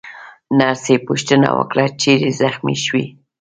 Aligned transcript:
نرسې 0.59 0.95
پوښتنه 1.07 1.47
وکړه: 1.57 1.85
چیرې 2.01 2.29
زخمي 2.41 2.75
شوې؟ 2.85 3.05